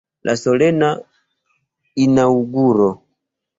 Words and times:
La 0.27 0.33
solena 0.43 0.89
inaŭguro. 2.07 2.91